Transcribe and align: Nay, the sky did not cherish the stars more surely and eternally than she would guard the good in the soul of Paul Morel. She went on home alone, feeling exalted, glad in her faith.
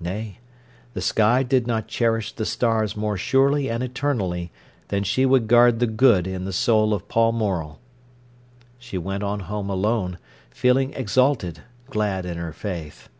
Nay, 0.00 0.38
the 0.94 1.02
sky 1.02 1.42
did 1.42 1.66
not 1.66 1.88
cherish 1.88 2.32
the 2.32 2.46
stars 2.46 2.96
more 2.96 3.18
surely 3.18 3.68
and 3.68 3.82
eternally 3.82 4.50
than 4.88 5.04
she 5.04 5.26
would 5.26 5.46
guard 5.46 5.78
the 5.78 5.86
good 5.86 6.26
in 6.26 6.46
the 6.46 6.54
soul 6.54 6.94
of 6.94 7.06
Paul 7.06 7.32
Morel. 7.32 7.80
She 8.78 8.96
went 8.96 9.22
on 9.22 9.40
home 9.40 9.68
alone, 9.68 10.16
feeling 10.48 10.94
exalted, 10.94 11.64
glad 11.90 12.24
in 12.24 12.38
her 12.38 12.54
faith. 12.54 13.10